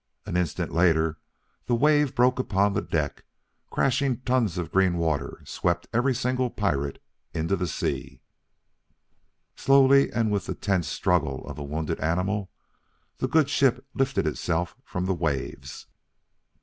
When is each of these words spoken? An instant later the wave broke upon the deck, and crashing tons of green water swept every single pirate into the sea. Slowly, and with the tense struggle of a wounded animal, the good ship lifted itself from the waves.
An 0.25 0.35
instant 0.35 0.73
later 0.73 1.19
the 1.67 1.75
wave 1.75 2.15
broke 2.15 2.39
upon 2.39 2.73
the 2.73 2.81
deck, 2.81 3.17
and 3.17 3.69
crashing 3.69 4.21
tons 4.21 4.57
of 4.57 4.71
green 4.71 4.97
water 4.97 5.41
swept 5.45 5.87
every 5.93 6.15
single 6.15 6.49
pirate 6.49 6.99
into 7.35 7.55
the 7.55 7.67
sea. 7.67 8.19
Slowly, 9.55 10.11
and 10.11 10.31
with 10.31 10.47
the 10.47 10.55
tense 10.55 10.87
struggle 10.87 11.47
of 11.47 11.59
a 11.59 11.63
wounded 11.63 11.99
animal, 11.99 12.49
the 13.19 13.27
good 13.27 13.47
ship 13.47 13.85
lifted 13.93 14.25
itself 14.25 14.75
from 14.83 15.05
the 15.05 15.13
waves. 15.13 15.85